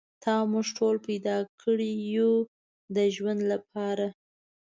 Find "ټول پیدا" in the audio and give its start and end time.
0.77-1.37